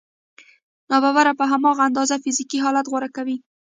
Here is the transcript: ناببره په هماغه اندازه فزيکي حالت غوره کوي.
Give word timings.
ناببره 0.89 1.31
په 1.39 1.45
هماغه 1.51 1.81
اندازه 1.89 2.15
فزيکي 2.23 2.57
حالت 2.63 2.85
غوره 2.91 3.09
کوي. 3.15 3.37